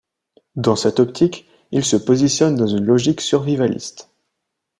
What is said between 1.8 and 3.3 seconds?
se positionne dans une logique